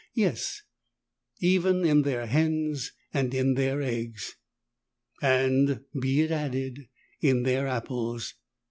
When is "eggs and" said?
3.83-5.81